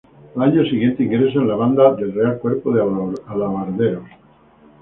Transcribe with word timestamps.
Al 0.35 0.41
año 0.41 0.63
siguiente 0.65 1.03
ingresa 1.03 1.37
en 1.37 1.47
la 1.47 1.53
Banda 1.55 1.93
del 1.93 2.11
Real 2.11 2.39
Cuerpo 2.39 2.73
de 2.73 2.81
Alabarderos. 3.27 4.09